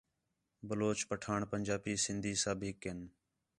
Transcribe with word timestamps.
بلوچ، 0.67 0.99
پٹھاݨ، 1.09 1.39
پنجابی، 1.51 1.93
سندھی 2.03 2.33
سب 2.43 2.59
ہِک 2.67 2.77
ہین 2.85 2.99